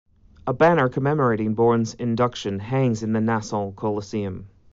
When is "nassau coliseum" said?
3.21-4.47